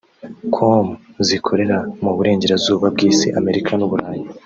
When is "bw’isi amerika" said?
2.93-3.71